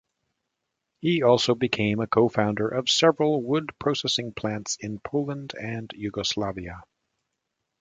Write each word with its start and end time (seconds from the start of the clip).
He 1.01 1.21
also 1.21 1.53
became 1.53 1.99
a 1.99 2.07
co-founder 2.07 2.67
of 2.67 2.89
several 2.89 3.43
wood 3.43 3.69
processing 3.77 4.33
plants 4.33 4.75
in 4.79 4.97
Poland 4.97 5.53
and 5.53 5.91
Yugoslavia. 5.93 6.81